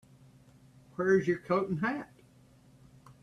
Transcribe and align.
Where's 0.95 1.27
your 1.27 1.37
coat 1.37 1.69
and 1.69 1.79
hat? 1.81 2.11